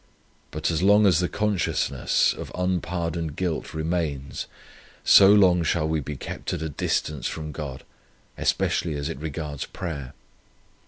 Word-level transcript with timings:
But 0.49 0.71
as 0.71 0.81
long 0.81 1.05
as 1.05 1.19
the 1.19 1.29
consciousness 1.29 2.33
of 2.33 2.51
unpardoned 2.55 3.35
guilt 3.35 3.71
remains, 3.75 4.47
so 5.03 5.31
long 5.31 5.61
shall 5.61 5.87
we 5.87 5.99
be 5.99 6.15
kept 6.15 6.51
at 6.53 6.63
a 6.63 6.69
distance 6.69 7.27
from 7.27 7.51
God, 7.51 7.83
especially 8.35 8.95
as 8.95 9.09
it 9.09 9.19
regards 9.19 9.65
prayer. 9.65 10.15